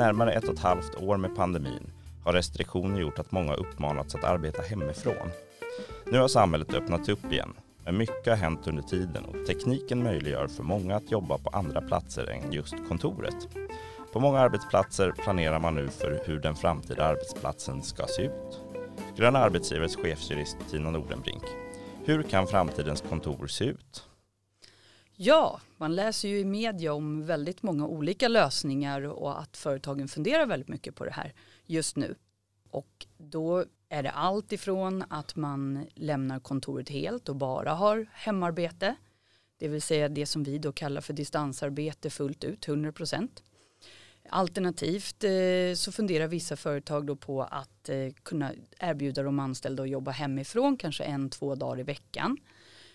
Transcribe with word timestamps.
närmare 0.00 0.32
ett 0.32 0.44
och 0.44 0.54
ett 0.54 0.60
halvt 0.60 0.94
år 0.94 1.16
med 1.16 1.36
pandemin 1.36 1.92
har 2.24 2.32
restriktioner 2.32 3.00
gjort 3.00 3.18
att 3.18 3.32
många 3.32 3.54
uppmanats 3.54 4.14
att 4.14 4.24
arbeta 4.24 4.62
hemifrån. 4.62 5.30
Nu 6.06 6.18
har 6.18 6.28
samhället 6.28 6.74
öppnats 6.74 7.08
upp 7.08 7.32
igen, 7.32 7.52
men 7.84 7.96
mycket 7.96 8.26
har 8.26 8.36
hänt 8.36 8.66
under 8.66 8.82
tiden 8.82 9.24
och 9.24 9.46
tekniken 9.46 10.02
möjliggör 10.02 10.46
för 10.46 10.62
många 10.62 10.96
att 10.96 11.10
jobba 11.10 11.38
på 11.38 11.50
andra 11.50 11.80
platser 11.80 12.30
än 12.30 12.52
just 12.52 12.74
kontoret. 12.88 13.48
På 14.12 14.20
många 14.20 14.38
arbetsplatser 14.38 15.12
planerar 15.12 15.58
man 15.58 15.74
nu 15.74 15.88
för 15.88 16.22
hur 16.26 16.40
den 16.40 16.56
framtida 16.56 17.04
arbetsplatsen 17.04 17.82
ska 17.82 18.06
se 18.06 18.22
ut. 18.22 18.60
Gröna 19.16 19.38
arbetsgivares 19.38 19.96
chefsjurist 19.96 20.56
Tina 20.70 20.90
Nordenbrink. 20.90 21.44
Hur 22.04 22.22
kan 22.22 22.46
framtidens 22.46 23.00
kontor 23.08 23.46
se 23.46 23.64
ut? 23.64 24.09
Ja, 25.22 25.60
man 25.76 25.94
läser 25.94 26.28
ju 26.28 26.38
i 26.38 26.44
media 26.44 26.92
om 26.92 27.26
väldigt 27.26 27.62
många 27.62 27.86
olika 27.86 28.28
lösningar 28.28 29.02
och 29.02 29.40
att 29.40 29.56
företagen 29.56 30.08
funderar 30.08 30.46
väldigt 30.46 30.68
mycket 30.68 30.94
på 30.94 31.04
det 31.04 31.10
här 31.10 31.34
just 31.66 31.96
nu. 31.96 32.14
Och 32.70 33.06
då 33.18 33.64
är 33.88 34.02
det 34.02 34.10
allt 34.10 34.52
ifrån 34.52 35.04
att 35.10 35.36
man 35.36 35.86
lämnar 35.94 36.40
kontoret 36.40 36.88
helt 36.88 37.28
och 37.28 37.36
bara 37.36 37.72
har 37.72 38.06
hemarbete, 38.12 38.94
det 39.58 39.68
vill 39.68 39.82
säga 39.82 40.08
det 40.08 40.26
som 40.26 40.42
vi 40.42 40.58
då 40.58 40.72
kallar 40.72 41.00
för 41.00 41.12
distansarbete 41.12 42.10
fullt 42.10 42.44
ut, 42.44 42.68
100 42.68 42.92
procent. 42.92 43.42
Alternativt 44.28 45.24
eh, 45.24 45.74
så 45.74 45.92
funderar 45.92 46.26
vissa 46.26 46.56
företag 46.56 47.06
då 47.06 47.16
på 47.16 47.42
att 47.42 47.88
eh, 47.88 48.12
kunna 48.22 48.52
erbjuda 48.78 49.22
de 49.22 49.38
anställda 49.38 49.82
att 49.82 49.90
jobba 49.90 50.10
hemifrån 50.10 50.76
kanske 50.76 51.04
en, 51.04 51.30
två 51.30 51.54
dagar 51.54 51.80
i 51.80 51.82
veckan 51.82 52.36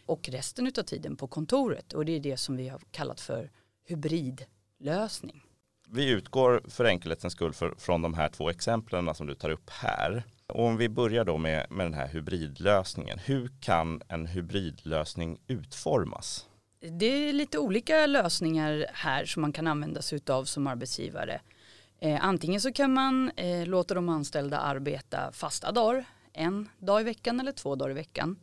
och 0.05 0.29
resten 0.29 0.67
av 0.67 0.83
tiden 0.83 1.15
på 1.15 1.27
kontoret 1.27 1.93
och 1.93 2.05
det 2.05 2.15
är 2.15 2.19
det 2.19 2.37
som 2.37 2.57
vi 2.57 2.67
har 2.67 2.81
kallat 2.91 3.21
för 3.21 3.51
hybridlösning. 3.87 5.43
Vi 5.89 6.09
utgår 6.09 6.61
för 6.67 6.85
enkelhetens 6.85 7.33
skull 7.33 7.53
för, 7.53 7.75
från 7.77 8.01
de 8.01 8.13
här 8.13 8.29
två 8.29 8.49
exemplen 8.49 9.15
som 9.15 9.27
du 9.27 9.35
tar 9.35 9.49
upp 9.49 9.69
här. 9.69 10.23
Och 10.47 10.65
om 10.65 10.77
vi 10.77 10.89
börjar 10.89 11.25
då 11.25 11.37
med, 11.37 11.67
med 11.69 11.85
den 11.85 11.93
här 11.93 12.07
hybridlösningen. 12.07 13.19
Hur 13.19 13.51
kan 13.59 14.01
en 14.07 14.25
hybridlösning 14.25 15.39
utformas? 15.47 16.45
Det 16.79 17.05
är 17.05 17.33
lite 17.33 17.59
olika 17.59 18.05
lösningar 18.05 18.85
här 18.93 19.25
som 19.25 19.41
man 19.41 19.53
kan 19.53 19.67
använda 19.67 20.01
sig 20.01 20.19
av 20.29 20.43
som 20.45 20.67
arbetsgivare. 20.67 21.41
Eh, 21.99 22.25
antingen 22.25 22.61
så 22.61 22.71
kan 22.71 22.93
man 22.93 23.31
eh, 23.35 23.67
låta 23.67 23.93
de 23.93 24.09
anställda 24.09 24.57
arbeta 24.57 25.31
fasta 25.31 25.71
dagar, 25.71 26.05
en 26.33 26.69
dag 26.79 27.01
i 27.01 27.03
veckan 27.03 27.39
eller 27.39 27.51
två 27.51 27.75
dagar 27.75 27.91
i 27.91 27.93
veckan 27.93 28.39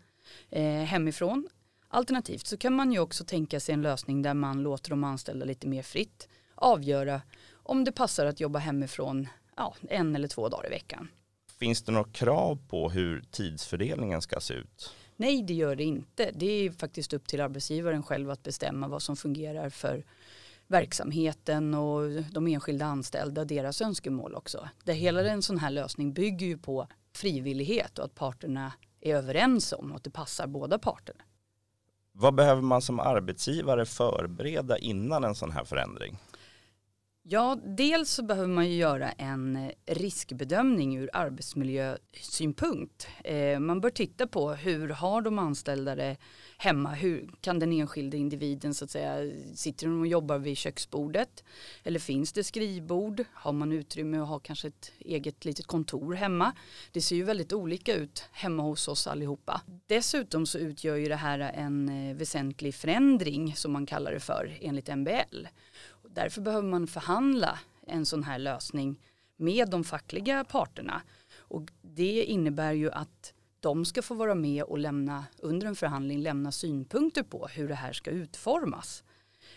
eh, 0.51 0.65
hemifrån. 0.65 1.49
Alternativt 1.89 2.47
så 2.47 2.57
kan 2.57 2.73
man 2.73 2.93
ju 2.93 2.99
också 2.99 3.25
tänka 3.25 3.61
sig 3.61 3.73
en 3.73 3.83
lösning 3.83 4.23
där 4.23 4.35
man 4.35 4.63
låter 4.63 4.91
de 4.91 5.05
anställda 5.05 5.45
lite 5.45 5.67
mer 5.67 5.83
fritt 5.83 6.29
avgöra 6.55 7.23
om 7.53 7.85
det 7.85 7.93
passar 7.93 8.27
att 8.27 8.41
jobba 8.41 8.59
hemifrån 8.59 9.29
ja, 9.57 9.75
en 9.89 10.17
eller 10.17 10.29
två 10.29 10.49
dagar 10.49 10.67
i 10.67 10.71
veckan. 10.71 11.09
Finns 11.59 11.83
det 11.83 11.93
några 11.93 12.11
krav 12.11 12.59
på 12.69 12.91
hur 12.91 13.25
tidsfördelningen 13.31 14.23
ska 14.23 14.41
se 14.41 14.55
ut? 14.55 14.95
Nej, 15.17 15.43
det 15.43 15.55
gör 15.55 15.77
det 15.77 15.85
inte. 15.85 16.31
Det 16.35 16.47
är 16.47 16.71
faktiskt 16.71 17.13
upp 17.13 17.29
till 17.29 17.41
arbetsgivaren 17.41 18.03
själv 18.03 18.31
att 18.31 18.43
bestämma 18.43 18.89
vad 18.89 19.03
som 19.03 19.17
fungerar 19.17 19.71
för 19.71 20.05
verksamheten 20.67 21.75
och 21.75 22.23
de 22.23 22.47
enskilda 22.47 22.87
anställda 22.87 23.45
deras 23.45 23.83
önskemål 23.83 24.35
också. 24.35 24.69
Det 24.85 24.93
hela 24.93 25.31
en 25.31 25.43
sån 25.43 25.59
här 25.59 25.71
lösning 25.71 26.13
bygger 26.13 26.47
ju 26.47 26.59
på 26.59 26.87
frivillighet 27.13 27.99
och 27.99 28.05
att 28.05 28.15
parterna 28.15 28.73
är 29.03 29.17
överens 29.17 29.73
om 29.73 29.91
och 29.91 29.97
att 29.97 30.05
det 30.05 30.11
passar 30.11 30.47
båda 30.47 30.79
parterna. 30.79 31.23
Vad 32.13 32.35
behöver 32.35 32.63
man 32.63 32.83
som 32.83 33.01
arbetsgivare 33.01 33.87
förbereda 33.87 34.79
innan 34.79 35.25
en 35.25 35.35
sån 35.35 35.51
här 35.51 35.65
förändring? 35.65 36.19
Ja, 37.25 37.59
dels 37.65 38.11
så 38.11 38.23
behöver 38.23 38.49
man 38.49 38.71
ju 38.71 38.77
göra 38.77 39.13
en 39.13 39.57
eh, 39.57 39.71
riskbedömning 39.87 40.99
ur 40.99 41.11
arbetsmiljösynpunkt. 41.13 43.07
Eh, 43.25 43.59
man 43.59 43.81
bör 43.81 43.91
titta 43.91 44.27
på 44.27 44.53
hur 44.53 44.89
har 44.89 45.23
de 45.23 45.39
anställda 45.39 45.95
det 45.95 46.17
hemma? 46.59 46.91
Hur 46.91 47.31
kan 47.41 47.59
den 47.59 47.73
enskilde 47.73 48.17
individen 48.17 48.75
så 48.75 48.85
att 48.85 48.91
säga, 48.91 49.33
sitter 49.55 49.87
de 49.87 50.01
och 50.01 50.07
jobbar 50.07 50.39
vid 50.39 50.57
köksbordet? 50.57 51.45
Eller 51.85 51.99
finns 51.99 52.33
det 52.33 52.45
skrivbord? 52.45 53.25
Har 53.33 53.53
man 53.53 53.73
utrymme 53.73 54.19
att 54.19 54.29
ha 54.29 54.39
kanske 54.39 54.69
ett 54.69 54.93
eget 54.99 55.45
litet 55.45 55.67
kontor 55.67 56.15
hemma? 56.15 56.53
Det 56.93 57.01
ser 57.01 57.17
ju 57.17 57.25
väldigt 57.25 57.53
olika 57.53 57.95
ut 57.95 58.25
hemma 58.33 58.63
hos 58.63 58.89
oss 58.89 59.07
allihopa. 59.07 59.61
Dessutom 59.87 60.47
så 60.47 60.59
utgör 60.59 60.97
ju 60.97 61.09
det 61.09 61.17
här 61.17 61.39
en 61.39 61.89
eh, 61.89 62.17
väsentlig 62.17 62.75
förändring 62.75 63.57
som 63.57 63.73
man 63.73 63.87
kallar 63.87 64.13
det 64.13 64.21
för 64.21 64.59
enligt 64.61 64.97
MBL. 64.97 65.47
Därför 66.09 66.41
behöver 66.41 66.69
man 66.69 66.87
förhandla 66.87 67.59
en 67.87 68.07
sån 68.07 68.23
här 68.23 68.39
lösning 68.39 69.01
med 69.37 69.71
de 69.71 69.85
fackliga 69.85 70.45
parterna. 70.45 71.03
Och 71.37 71.71
det 71.83 72.25
innebär 72.25 72.73
ju 72.73 72.91
att 72.91 73.35
de 73.61 73.85
ska 73.85 74.03
få 74.03 74.15
vara 74.15 74.35
med 74.35 74.63
och 74.63 74.79
lämna 74.79 75.25
under 75.39 75.67
en 75.67 75.77
förhandling 75.77 76.21
lämna 76.21 76.53
synpunkter 76.53 77.23
på 77.23 77.47
hur 77.47 77.69
det 77.69 77.75
här 77.75 77.93
ska 77.93 78.11
utformas. 78.11 79.05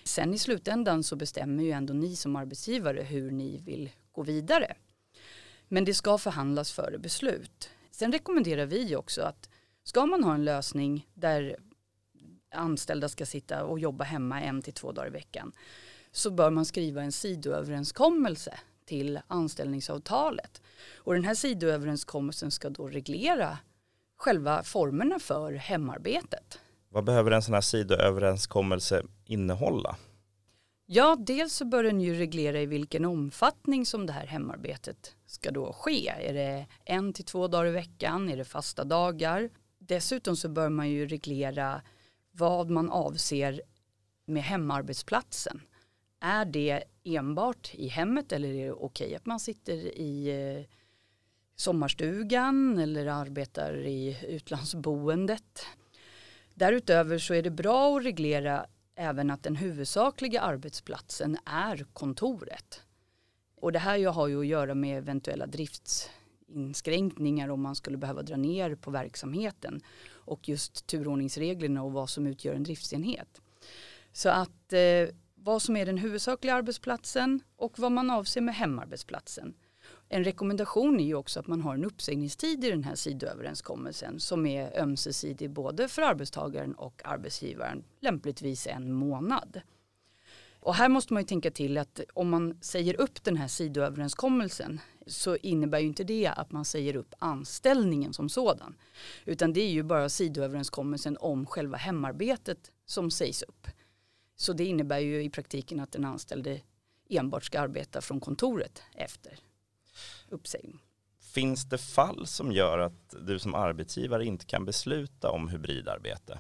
Sen 0.03 0.33
i 0.33 0.37
slutändan 0.37 1.03
så 1.03 1.15
bestämmer 1.15 1.63
ju 1.63 1.71
ändå 1.71 1.93
ni 1.93 2.15
som 2.15 2.35
arbetsgivare 2.35 3.01
hur 3.01 3.31
ni 3.31 3.57
vill 3.57 3.89
gå 4.11 4.23
vidare. 4.23 4.75
Men 5.67 5.85
det 5.85 5.93
ska 5.93 6.17
förhandlas 6.17 6.71
före 6.71 6.97
beslut. 6.97 7.69
Sen 7.91 8.11
rekommenderar 8.11 8.65
vi 8.65 8.95
också 8.95 9.21
att 9.21 9.49
ska 9.83 10.05
man 10.05 10.23
ha 10.23 10.33
en 10.33 10.45
lösning 10.45 11.07
där 11.13 11.57
anställda 12.51 13.09
ska 13.09 13.25
sitta 13.25 13.63
och 13.63 13.79
jobba 13.79 14.03
hemma 14.03 14.41
en 14.41 14.61
till 14.61 14.73
två 14.73 14.91
dagar 14.91 15.07
i 15.07 15.11
veckan 15.11 15.51
så 16.15 16.31
bör 16.31 16.49
man 16.49 16.65
skriva 16.65 17.01
en 17.01 17.11
sidoöverenskommelse 17.11 18.59
till 18.85 19.19
anställningsavtalet. 19.27 20.61
Och 20.95 21.13
den 21.13 21.23
här 21.23 21.35
sidoöverenskommelsen 21.35 22.51
ska 22.51 22.69
då 22.69 22.87
reglera 22.87 23.57
själva 24.17 24.63
formerna 24.63 25.19
för 25.19 25.53
hemarbetet. 25.53 26.59
Vad 26.89 27.03
behöver 27.03 27.31
en 27.31 27.41
sån 27.41 27.53
här 27.53 27.61
sidoöverenskommelse 27.61 29.03
innehålla? 29.25 29.95
Ja, 30.85 31.15
dels 31.19 31.53
så 31.53 31.65
bör 31.65 31.83
den 31.83 32.01
ju 32.01 32.13
reglera 32.13 32.61
i 32.61 32.65
vilken 32.65 33.05
omfattning 33.05 33.85
som 33.85 34.05
det 34.05 34.13
här 34.13 34.27
hemarbetet 34.27 35.15
ska 35.25 35.51
då 35.51 35.73
ske. 35.73 36.07
Är 36.07 36.33
det 36.33 36.67
en 36.85 37.13
till 37.13 37.25
två 37.25 37.47
dagar 37.47 37.65
i 37.65 37.71
veckan? 37.71 38.29
Är 38.29 38.37
det 38.37 38.45
fasta 38.45 38.83
dagar? 38.83 39.49
Dessutom 39.79 40.35
så 40.35 40.49
bör 40.49 40.69
man 40.69 40.89
ju 40.89 41.07
reglera 41.07 41.81
vad 42.31 42.69
man 42.69 42.89
avser 42.89 43.61
med 44.25 44.43
hemarbetsplatsen. 44.43 45.61
Är 46.27 46.45
det 46.45 46.83
enbart 47.03 47.71
i 47.73 47.87
hemmet 47.87 48.31
eller 48.31 48.49
är 48.49 48.65
det 48.65 48.71
okej 48.71 49.15
att 49.15 49.25
man 49.25 49.39
sitter 49.39 49.97
i 49.97 50.27
eh, 50.27 50.65
sommarstugan 51.55 52.79
eller 52.79 53.05
arbetar 53.05 53.85
i 53.85 54.17
utlandsboendet? 54.27 55.65
Därutöver 56.53 57.17
så 57.17 57.33
är 57.33 57.41
det 57.41 57.49
bra 57.49 57.97
att 57.97 58.05
reglera 58.05 58.65
även 58.95 59.31
att 59.31 59.43
den 59.43 59.55
huvudsakliga 59.55 60.41
arbetsplatsen 60.41 61.37
är 61.45 61.85
kontoret. 61.93 62.81
Och 63.55 63.71
det 63.71 63.79
här 63.79 64.11
har 64.11 64.27
ju 64.27 64.39
att 64.39 64.47
göra 64.47 64.75
med 64.75 64.97
eventuella 64.97 65.47
driftsinskränkningar 65.47 67.49
om 67.49 67.61
man 67.61 67.75
skulle 67.75 67.97
behöva 67.97 68.21
dra 68.21 68.37
ner 68.37 68.75
på 68.75 68.91
verksamheten 68.91 69.81
och 70.09 70.49
just 70.49 70.87
turordningsreglerna 70.87 71.83
och 71.83 71.91
vad 71.91 72.09
som 72.09 72.27
utgör 72.27 72.53
en 72.53 72.63
driftsenhet. 72.63 73.41
Så 74.13 74.29
att 74.29 74.73
eh, 74.73 75.07
vad 75.45 75.61
som 75.61 75.77
är 75.77 75.85
den 75.85 75.97
huvudsakliga 75.97 76.55
arbetsplatsen 76.55 77.41
och 77.55 77.79
vad 77.79 77.91
man 77.91 78.09
avser 78.09 78.41
med 78.41 78.55
hemarbetsplatsen. 78.55 79.53
En 80.09 80.23
rekommendation 80.23 80.99
är 80.99 81.05
ju 81.05 81.15
också 81.15 81.39
att 81.39 81.47
man 81.47 81.61
har 81.61 81.73
en 81.73 81.85
uppsägningstid 81.85 82.65
i 82.65 82.69
den 82.69 82.83
här 82.83 82.95
sidoöverenskommelsen 82.95 84.19
som 84.19 84.45
är 84.45 84.79
ömsesidig 84.81 85.49
både 85.49 85.87
för 85.87 86.01
arbetstagaren 86.01 86.75
och 86.75 87.01
arbetsgivaren, 87.05 87.83
lämpligtvis 87.99 88.67
en 88.67 88.91
månad. 88.91 89.61
Och 90.59 90.75
här 90.75 90.89
måste 90.89 91.13
man 91.13 91.23
ju 91.23 91.27
tänka 91.27 91.51
till 91.51 91.77
att 91.77 91.99
om 92.13 92.29
man 92.29 92.57
säger 92.61 93.01
upp 93.01 93.23
den 93.23 93.37
här 93.37 93.47
sidoöverenskommelsen 93.47 94.79
så 95.07 95.35
innebär 95.35 95.79
ju 95.79 95.87
inte 95.87 96.03
det 96.03 96.27
att 96.27 96.51
man 96.51 96.65
säger 96.65 96.95
upp 96.95 97.13
anställningen 97.19 98.13
som 98.13 98.29
sådan. 98.29 98.75
Utan 99.25 99.53
det 99.53 99.61
är 99.61 99.71
ju 99.71 99.83
bara 99.83 100.09
sidoöverenskommelsen 100.09 101.17
om 101.19 101.45
själva 101.45 101.77
hemarbetet 101.77 102.71
som 102.85 103.11
sägs 103.11 103.41
upp. 103.41 103.67
Så 104.35 104.53
det 104.53 104.65
innebär 104.65 104.99
ju 104.99 105.23
i 105.23 105.29
praktiken 105.29 105.79
att 105.79 105.91
den 105.91 106.05
anställde 106.05 106.61
enbart 107.09 107.43
ska 107.43 107.59
arbeta 107.59 108.01
från 108.01 108.19
kontoret 108.19 108.81
efter 108.93 109.39
uppsägning. 110.29 110.81
Finns 111.19 111.69
det 111.69 111.77
fall 111.77 112.27
som 112.27 112.51
gör 112.51 112.79
att 112.79 113.15
du 113.27 113.39
som 113.39 113.55
arbetsgivare 113.55 114.25
inte 114.25 114.45
kan 114.45 114.65
besluta 114.65 115.31
om 115.31 115.49
hybridarbete? 115.49 116.39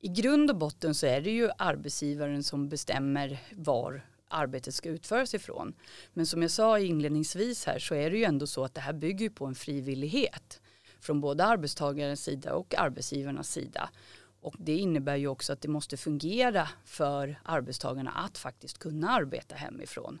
I 0.00 0.08
grund 0.08 0.50
och 0.50 0.56
botten 0.56 0.94
så 0.94 1.06
är 1.06 1.20
det 1.20 1.30
ju 1.30 1.50
arbetsgivaren 1.58 2.42
som 2.42 2.68
bestämmer 2.68 3.40
var 3.52 4.06
arbetet 4.28 4.74
ska 4.74 4.88
utföras 4.88 5.34
ifrån. 5.34 5.74
Men 6.12 6.26
som 6.26 6.42
jag 6.42 6.50
sa 6.50 6.78
inledningsvis 6.78 7.66
här 7.66 7.78
så 7.78 7.94
är 7.94 8.10
det 8.10 8.16
ju 8.16 8.24
ändå 8.24 8.46
så 8.46 8.64
att 8.64 8.74
det 8.74 8.80
här 8.80 8.92
bygger 8.92 9.30
på 9.30 9.46
en 9.46 9.54
frivillighet 9.54 10.60
från 11.00 11.20
både 11.20 11.44
arbetstagarens 11.44 12.24
sida 12.24 12.54
och 12.54 12.74
arbetsgivarnas 12.78 13.50
sida. 13.50 13.90
Och 14.44 14.54
det 14.58 14.76
innebär 14.76 15.16
ju 15.16 15.28
också 15.28 15.52
att 15.52 15.60
det 15.60 15.68
måste 15.68 15.96
fungera 15.96 16.68
för 16.84 17.40
arbetstagarna 17.44 18.10
att 18.10 18.38
faktiskt 18.38 18.78
kunna 18.78 19.10
arbeta 19.10 19.54
hemifrån. 19.54 20.18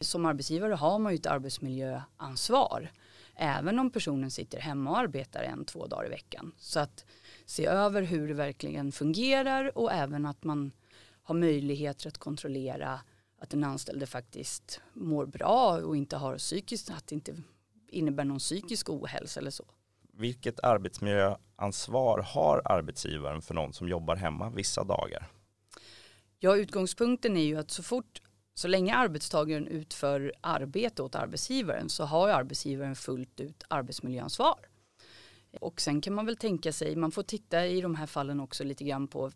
Som 0.00 0.26
arbetsgivare 0.26 0.74
har 0.74 0.98
man 0.98 1.12
ju 1.12 1.16
ett 1.16 1.26
arbetsmiljöansvar 1.26 2.90
även 3.36 3.78
om 3.78 3.90
personen 3.90 4.30
sitter 4.30 4.60
hemma 4.60 4.90
och 4.90 4.98
arbetar 4.98 5.42
en, 5.42 5.64
två 5.64 5.86
dagar 5.86 6.06
i 6.06 6.08
veckan. 6.08 6.52
Så 6.58 6.80
att 6.80 7.04
se 7.46 7.66
över 7.66 8.02
hur 8.02 8.28
det 8.28 8.34
verkligen 8.34 8.92
fungerar 8.92 9.78
och 9.78 9.92
även 9.92 10.26
att 10.26 10.44
man 10.44 10.72
har 11.22 11.34
möjligheter 11.34 12.08
att 12.08 12.18
kontrollera 12.18 13.00
att 13.40 13.50
den 13.50 13.64
anställde 13.64 14.06
faktiskt 14.06 14.80
mår 14.92 15.26
bra 15.26 15.80
och 15.80 15.96
inte 15.96 16.16
har 16.16 16.38
psykiskt, 16.38 16.90
att 16.90 17.06
det 17.06 17.14
inte 17.14 17.36
innebär 17.88 18.24
någon 18.24 18.38
psykisk 18.38 18.90
ohälsa 18.90 19.40
eller 19.40 19.50
så. 19.50 19.64
Vilket 20.12 20.64
arbetsmiljö 20.64 21.36
ansvar 21.56 22.18
har 22.18 22.62
arbetsgivaren 22.64 23.42
för 23.42 23.54
någon 23.54 23.72
som 23.72 23.88
jobbar 23.88 24.16
hemma 24.16 24.50
vissa 24.50 24.84
dagar? 24.84 25.26
Ja, 26.38 26.56
utgångspunkten 26.56 27.36
är 27.36 27.44
ju 27.44 27.56
att 27.56 27.70
så 27.70 27.82
fort, 27.82 28.22
så 28.54 28.68
länge 28.68 28.94
arbetstagaren 28.94 29.66
utför 29.66 30.32
arbete 30.40 31.02
åt 31.02 31.14
arbetsgivaren 31.14 31.88
så 31.88 32.04
har 32.04 32.28
arbetsgivaren 32.28 32.96
fullt 32.96 33.40
ut 33.40 33.62
arbetsmiljöansvar. 33.68 34.58
Och 35.60 35.80
sen 35.80 36.00
kan 36.00 36.14
man 36.14 36.26
väl 36.26 36.36
tänka 36.36 36.72
sig, 36.72 36.96
man 36.96 37.10
får 37.10 37.22
titta 37.22 37.66
i 37.66 37.80
de 37.80 37.94
här 37.94 38.06
fallen 38.06 38.40
också 38.40 38.64
lite 38.64 38.84
grann 38.84 39.08
på 39.08 39.30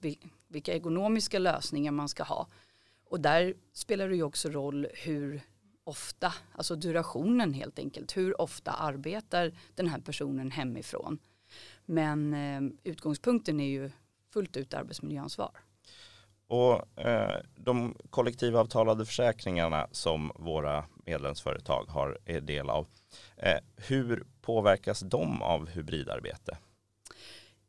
vilka 0.48 0.74
ekonomiska 0.74 1.38
lösningar 1.38 1.92
man 1.92 2.08
ska 2.08 2.22
ha. 2.22 2.46
Och 3.04 3.20
där 3.20 3.54
spelar 3.72 4.08
det 4.08 4.16
ju 4.16 4.22
också 4.22 4.48
roll 4.48 4.86
hur 4.94 5.40
ofta, 5.84 6.34
alltså 6.52 6.76
durationen 6.76 7.54
helt 7.54 7.78
enkelt, 7.78 8.16
hur 8.16 8.40
ofta 8.40 8.72
arbetar 8.72 9.52
den 9.74 9.86
här 9.86 10.00
personen 10.00 10.50
hemifrån. 10.50 11.18
Men 11.90 12.34
eh, 12.34 12.72
utgångspunkten 12.84 13.60
är 13.60 13.68
ju 13.68 13.90
fullt 14.32 14.56
ut 14.56 14.74
arbetsmiljöansvar. 14.74 15.50
Och 16.48 16.98
eh, 17.00 17.40
de 17.56 17.94
kollektivavtalade 18.10 19.06
försäkringarna 19.06 19.88
som 19.92 20.32
våra 20.34 20.84
medlemsföretag 21.06 21.84
har 21.88 22.18
är 22.24 22.40
del 22.40 22.70
av, 22.70 22.86
eh, 23.36 23.58
hur 23.76 24.26
påverkas 24.40 25.00
de 25.00 25.42
av 25.42 25.68
hybridarbete? 25.68 26.58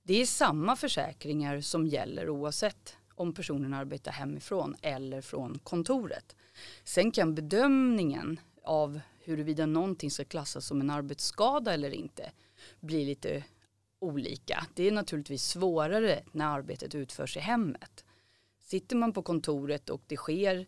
Det 0.03 0.21
är 0.21 0.25
samma 0.25 0.75
försäkringar 0.75 1.61
som 1.61 1.87
gäller 1.87 2.29
oavsett 2.29 2.97
om 3.15 3.33
personen 3.33 3.73
arbetar 3.73 4.11
hemifrån 4.11 4.75
eller 4.81 5.21
från 5.21 5.59
kontoret. 5.59 6.35
Sen 6.83 7.11
kan 7.11 7.35
bedömningen 7.35 8.39
av 8.63 8.99
huruvida 9.23 9.65
någonting 9.65 10.11
ska 10.11 10.25
klassas 10.25 10.65
som 10.65 10.81
en 10.81 10.89
arbetsskada 10.89 11.73
eller 11.73 11.93
inte 11.93 12.31
bli 12.79 13.05
lite 13.05 13.43
olika. 13.99 14.65
Det 14.73 14.87
är 14.87 14.91
naturligtvis 14.91 15.43
svårare 15.43 16.23
när 16.31 16.45
arbetet 16.45 16.95
utförs 16.95 17.37
i 17.37 17.39
hemmet. 17.39 18.05
Sitter 18.59 18.95
man 18.95 19.13
på 19.13 19.21
kontoret 19.21 19.89
och 19.89 20.01
det 20.07 20.17
sker 20.17 20.67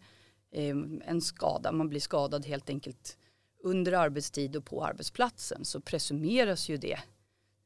eh, 0.51 0.75
en 1.06 1.22
skada, 1.22 1.72
man 1.72 1.89
blir 1.89 2.00
skadad 2.00 2.45
helt 2.45 2.69
enkelt 2.69 3.18
under 3.63 3.92
arbetstid 3.92 4.56
och 4.56 4.66
på 4.66 4.86
arbetsplatsen 4.86 5.66
så 5.66 5.81
presumeras 5.81 6.69
ju 6.69 6.78
det 6.78 7.00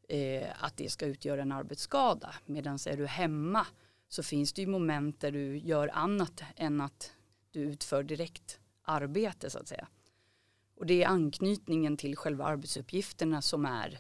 eh, 0.10 0.48
att 0.60 0.78
det 0.78 0.90
ska 0.90 1.06
utgöra 1.06 1.42
en 1.42 1.52
arbetsskada. 1.52 2.36
Medan 2.46 2.80
är 2.88 2.98
du 2.98 3.06
hemma 3.06 3.68
så 4.08 4.24
finns 4.24 4.54
det 4.54 4.62
ju 4.62 4.68
moment 4.68 5.22
där 5.22 5.32
du 5.32 5.58
gör 5.58 5.90
annat 5.94 6.44
än 6.56 6.82
att 6.82 7.12
du 7.52 7.60
utför 7.60 8.04
direkt 8.04 8.60
arbete 8.84 9.50
så 9.50 9.60
att 9.60 9.68
säga. 9.68 9.88
Och 10.76 10.86
det 10.86 11.04
är 11.04 11.08
anknytningen 11.08 11.98
till 11.98 12.16
själva 12.16 12.46
arbetsuppgifterna 12.46 13.42
som 13.42 13.66
är 13.66 14.00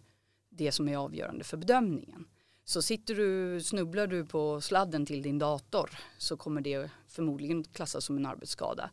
det 0.57 0.71
som 0.71 0.87
är 0.87 0.97
avgörande 0.97 1.43
för 1.43 1.57
bedömningen. 1.57 2.25
Så 2.63 2.81
sitter 2.81 3.15
du, 3.15 3.61
snubblar 3.61 4.07
du 4.07 4.25
på 4.25 4.61
sladden 4.61 5.05
till 5.05 5.21
din 5.21 5.39
dator 5.39 5.89
så 6.17 6.37
kommer 6.37 6.61
det 6.61 6.89
förmodligen 7.07 7.63
klassas 7.63 8.05
som 8.05 8.17
en 8.17 8.25
arbetsskada. 8.25 8.89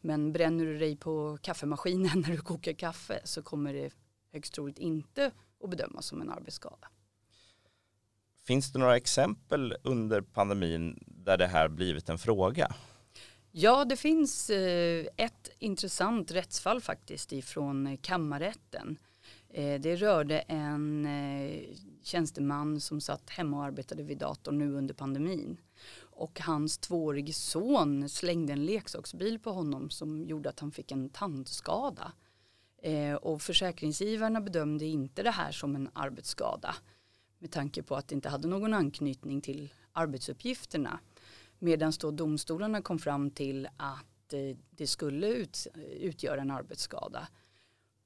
Men 0.00 0.32
bränner 0.32 0.64
du 0.64 0.78
dig 0.78 0.96
på 0.96 1.38
kaffemaskinen 1.42 2.20
när 2.26 2.30
du 2.30 2.38
kokar 2.38 2.72
kaffe 2.72 3.20
så 3.24 3.42
kommer 3.42 3.74
det 3.74 3.90
högst 4.32 4.54
troligt 4.54 4.78
inte 4.78 5.30
att 5.64 5.70
bedömas 5.70 6.06
som 6.06 6.20
en 6.20 6.30
arbetsskada. 6.30 6.88
Finns 8.44 8.72
det 8.72 8.78
några 8.78 8.96
exempel 8.96 9.76
under 9.82 10.20
pandemin 10.20 11.04
där 11.06 11.38
det 11.38 11.46
här 11.46 11.68
blivit 11.68 12.08
en 12.08 12.18
fråga? 12.18 12.74
Ja, 13.50 13.84
det 13.84 13.96
finns 13.96 14.50
eh, 14.50 15.06
ett 15.16 15.50
intressant 15.58 16.30
rättsfall 16.30 16.80
faktiskt 16.80 17.32
ifrån 17.32 17.96
kammarrätten. 17.96 18.98
Eh, 19.52 19.80
det 19.80 19.96
rörde 19.96 20.38
en 20.38 21.06
eh, 21.06 21.62
tjänsteman 22.02 22.80
som 22.80 23.00
satt 23.00 23.30
hemma 23.30 23.56
och 23.56 23.64
arbetade 23.64 24.02
vid 24.02 24.18
datorn 24.18 24.58
nu 24.58 24.72
under 24.72 24.94
pandemin. 24.94 25.56
Och 26.00 26.40
hans 26.40 26.78
tvåårige 26.78 27.32
son 27.32 28.08
slängde 28.08 28.52
en 28.52 28.66
leksaksbil 28.66 29.38
på 29.38 29.50
honom 29.50 29.90
som 29.90 30.24
gjorde 30.24 30.48
att 30.48 30.60
han 30.60 30.70
fick 30.70 30.92
en 30.92 31.08
tandskada. 31.08 32.12
Eh, 32.82 33.14
och 33.14 33.42
försäkringsgivarna 33.42 34.40
bedömde 34.40 34.84
inte 34.84 35.22
det 35.22 35.30
här 35.30 35.52
som 35.52 35.76
en 35.76 35.88
arbetsskada 35.92 36.74
med 37.38 37.50
tanke 37.50 37.82
på 37.82 37.96
att 37.96 38.08
det 38.08 38.14
inte 38.14 38.28
hade 38.28 38.48
någon 38.48 38.74
anknytning 38.74 39.40
till 39.40 39.72
arbetsuppgifterna. 39.92 41.00
Medan 41.58 41.92
då 42.00 42.10
domstolarna 42.10 42.82
kom 42.82 42.98
fram 42.98 43.30
till 43.30 43.68
att 43.76 44.34
det 44.70 44.86
skulle 44.86 45.26
ut, 45.26 45.66
utgöra 46.00 46.40
en 46.40 46.50
arbetsskada. 46.50 47.28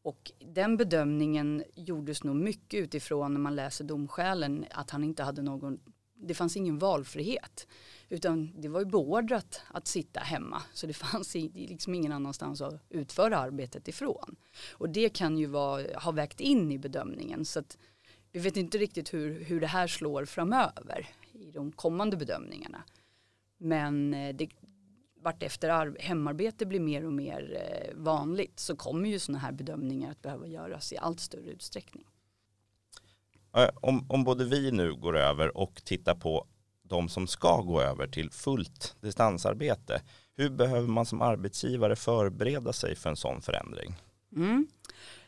Och 0.07 0.33
den 0.39 0.77
bedömningen 0.77 1.65
gjordes 1.75 2.25
nog 2.25 2.37
mycket 2.37 2.81
utifrån 2.81 3.33
när 3.33 3.41
man 3.41 3.57
läser 3.57 3.85
domskälen 3.85 4.65
att 4.71 4.91
han 4.91 5.05
inte 5.05 5.23
hade 5.23 5.43
någon, 5.43 5.81
det 6.15 6.35
fanns 6.35 6.57
ingen 6.57 6.79
valfrihet. 6.79 7.67
Utan 8.09 8.61
det 8.61 8.69
var 8.69 8.81
ju 8.81 8.87
beordrat 8.87 9.61
att 9.69 9.87
sitta 9.87 10.21
hemma. 10.21 10.63
Så 10.73 10.87
det 10.87 10.93
fanns 10.93 11.35
liksom 11.35 11.95
ingen 11.95 12.13
annanstans 12.13 12.61
att 12.61 12.83
utföra 12.89 13.39
arbetet 13.39 13.89
ifrån. 13.89 14.37
Och 14.73 14.91
det 14.91 15.09
kan 15.09 15.39
ju 15.39 15.47
vara, 15.47 15.99
ha 15.99 16.13
vägt 16.13 16.41
in 16.41 16.73
i 16.73 16.79
bedömningen. 16.79 17.45
Så 17.45 17.59
att 17.59 17.79
vi 18.33 18.41
vet 18.41 18.57
inte 18.57 18.79
riktigt 18.79 19.15
hur, 19.15 19.45
hur 19.45 19.61
det 19.61 19.67
här 19.67 19.87
slår 19.87 20.25
framöver 20.25 21.09
i 21.33 21.51
de 21.51 21.73
kommande 21.73 22.17
bedömningarna. 22.17 22.83
Men 23.59 24.15
eh, 24.15 24.35
det, 24.35 24.49
vartefter 25.27 25.97
hemarbete 26.01 26.67
blir 26.67 26.81
mer 26.81 27.07
och 27.07 27.13
mer 27.13 27.57
eh, 27.63 27.95
vanligt 27.97 28.61
så 28.61 28.77
kommer 28.77 29.09
ju 29.09 29.19
sådana 29.19 29.39
här 29.39 29.53
bedömningar 29.53 30.11
att 30.11 30.23
behöva 30.23 30.47
göras 30.47 30.93
i 30.93 30.97
allt 30.97 31.21
större 31.21 31.51
utsträckning. 31.51 32.05
Om, 33.75 34.07
om 34.11 34.25
både 34.25 34.45
vi 34.45 34.71
nu 34.71 34.95
går 34.95 35.17
över 35.17 35.57
och 35.57 35.85
tittar 35.85 36.15
på 36.15 36.47
de 36.83 37.09
som 37.09 37.27
ska 37.27 37.61
gå 37.61 37.81
över 37.81 38.07
till 38.07 38.31
fullt 38.31 38.97
distansarbete, 39.01 40.03
hur 40.37 40.51
behöver 40.51 40.89
man 40.89 41.07
som 41.07 41.23
arbetsgivare 41.23 41.97
förbereda 41.97 42.73
sig 42.73 42.97
för 42.97 43.11
en 43.11 43.17
sån 43.17 43.43
förändring? 43.43 43.95
Mm. 44.37 44.67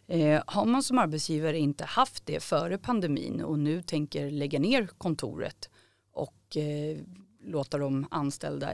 Eh, 0.06 0.42
har 0.46 0.64
man 0.64 0.82
som 0.82 0.98
arbetsgivare 0.98 1.58
inte 1.58 1.84
haft 1.84 2.26
det 2.26 2.42
före 2.42 2.78
pandemin 2.78 3.42
och 3.42 3.58
nu 3.58 3.82
tänker 3.82 4.30
lägga 4.30 4.58
ner 4.58 4.86
kontoret 4.86 5.70
och 6.12 6.56
eh, 6.56 6.98
låta 7.44 7.78
de 7.78 8.06
anställda 8.10 8.70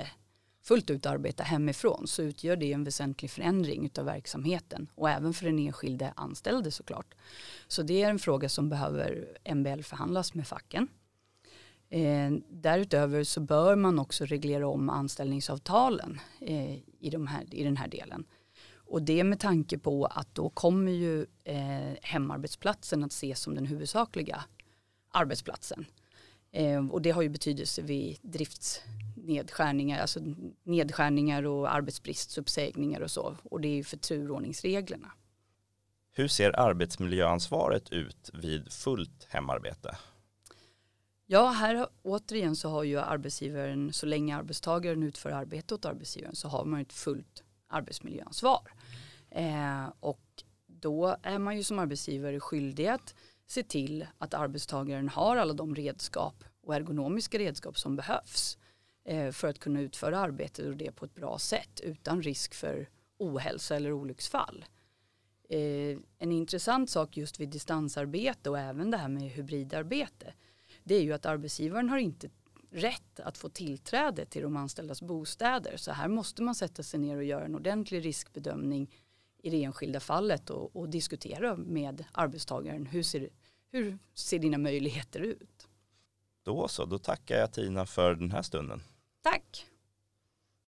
fullt 0.65 0.91
ut 0.91 1.07
arbeta 1.07 1.43
hemifrån 1.43 2.07
så 2.07 2.23
utgör 2.23 2.57
det 2.57 2.73
en 2.73 2.85
väsentlig 2.85 3.31
förändring 3.31 3.91
av 3.99 4.05
verksamheten 4.05 4.91
och 4.95 5.11
även 5.11 5.35
för 5.35 5.45
den 5.47 5.59
enskilde 5.59 6.13
anställde 6.17 6.71
såklart. 6.71 7.15
Så 7.69 7.83
det 7.83 8.03
är 8.03 8.11
en 8.11 8.19
fråga 8.19 8.49
som 8.49 8.69
behöver 8.69 9.29
MBL 9.55 9.83
förhandlas 9.83 10.35
med 10.35 10.47
facken. 10.47 10.89
Eh, 11.89 12.33
därutöver 12.51 13.25
så 13.25 13.41
bör 13.41 13.77
man 13.77 13.99
också 13.99 14.25
reglera 14.25 14.69
om 14.69 14.91
anställningsavtalen 14.91 16.21
eh, 16.41 16.75
i, 16.99 17.11
de 17.13 17.27
här, 17.27 17.55
i 17.55 17.65
den 17.65 17.77
här 17.77 17.89
delen. 17.89 18.25
Och 18.77 19.03
det 19.03 19.25
med 19.25 19.41
tanke 19.41 19.79
på 19.79 20.07
att 20.07 20.35
då 20.35 20.49
kommer 20.49 20.93
ju 20.93 21.27
eh, 21.45 21.95
hemarbetsplatsen 22.03 23.05
att 23.05 23.13
ses 23.13 23.41
som 23.41 23.55
den 23.55 23.67
huvudsakliga 23.67 24.45
arbetsplatsen. 25.11 25.87
Eh, 26.53 26.87
och 26.87 27.03
det 27.03 27.11
har 27.11 27.23
ju 27.23 27.29
betydelse 27.29 27.83
vid 27.83 28.19
drifts 28.23 28.83
driftsnedskärningar, 29.25 30.01
alltså 30.01 30.21
nedskärningar 30.65 31.43
och 31.43 31.75
arbetsbristuppsägningar 31.75 33.01
och 33.01 33.11
så. 33.11 33.37
Och 33.45 33.61
det 33.61 33.69
är 33.69 33.75
ju 33.75 33.85
för 33.85 33.97
turordningsreglerna. 33.97 35.13
Hur 36.13 36.29
ser 36.29 36.61
arbetsmiljöansvaret 36.61 37.93
ut 37.93 38.31
vid 38.33 38.73
fullt 38.73 39.27
hemarbete? 39.29 39.97
Ja, 41.27 41.49
här 41.49 41.87
återigen 42.03 42.57
så 42.57 42.69
har 42.69 42.85
ju 42.85 42.99
arbetsgivaren, 42.99 43.93
så 43.93 44.07
länge 44.07 44.37
arbetstagaren 44.37 45.03
utför 45.03 45.31
arbete 45.31 45.75
åt 45.75 45.85
arbetsgivaren 45.85 46.37
så 46.37 46.49
har 46.49 46.65
man 46.65 46.81
ett 46.81 46.93
fullt 46.93 47.43
arbetsmiljöansvar. 47.69 48.71
Eh, 49.31 49.87
och 50.01 50.45
då 50.67 51.17
är 51.23 51.39
man 51.39 51.57
ju 51.57 51.63
som 51.63 51.79
arbetsgivare 51.79 52.41
skyldig 52.41 52.87
att 52.87 53.15
se 53.47 53.63
till 53.63 54.07
att 54.19 54.35
arbetstagaren 54.35 55.09
har 55.09 55.37
alla 55.37 55.53
de 55.53 55.75
redskap 55.75 56.45
och 56.63 56.75
ergonomiska 56.75 57.39
redskap 57.39 57.79
som 57.79 57.97
behövs 57.97 58.59
eh, 58.59 58.65
Eh, 59.05 59.31
för 59.31 59.49
att 59.49 59.59
kunna 59.59 59.81
utföra 59.81 60.19
arbetet 60.19 60.67
och 60.67 60.77
det 60.77 60.93
på 60.93 61.05
ett 61.05 61.15
bra 61.15 61.39
sätt 61.39 61.81
utan 61.81 62.23
risk 62.23 62.55
för 62.55 62.89
ohälsa 63.19 63.77
eller 63.77 63.93
olycksfall. 63.93 64.65
Eh, 65.49 65.99
en 66.19 66.33
intressant 66.33 66.91
sak 66.91 67.17
just 67.17 67.41
vid 67.41 67.49
distansarbete 67.49 68.51
och 68.51 68.59
även 68.59 68.91
det 68.91 68.97
här 68.97 69.09
med 69.09 69.23
hybridarbete 69.23 70.35
det 70.85 70.95
är 70.95 71.03
ju 71.03 71.13
att 71.13 71.27
arbetsgivaren 71.27 71.89
har 71.89 71.99
inte 71.99 72.31
rätt 72.71 73.21
att 73.21 73.39
få 73.39 73.49
tillträde 73.49 74.27
till 74.27 74.43
de 74.43 74.57
anställdas 74.57 75.03
bostäder. 75.03 75.77
Så 75.77 75.93
här 75.93 76.09
måste 76.09 76.43
man 76.43 76.55
sätta 76.55 76.83
sig 76.83 77.01
ner 77.01 77.17
och 77.17 77.25
göra 77.25 77.45
en 77.45 77.55
ordentlig 77.55 78.05
riskbedömning 78.05 78.95
i 79.39 79.51
det 79.51 79.65
enskilda 79.65 80.01
fallet 80.01 80.51
och, 80.51 80.77
och 80.77 80.89
diskutera 80.89 81.57
med 81.57 82.05
arbetstagaren 82.13 82.87
hur 82.87 83.03
ser, 83.03 83.29
hur 83.71 83.99
ser 84.15 84.39
dina 84.39 84.59
möjligheter 84.59 85.21
ut. 85.21 85.69
Då 86.43 86.69
så, 86.69 86.85
då 86.85 86.99
tackar 86.99 87.37
jag 87.37 87.53
Tina 87.53 87.87
för 87.87 88.15
den 88.15 88.31
här 88.31 88.43
stunden. 88.43 88.83
Tack! 89.25 89.65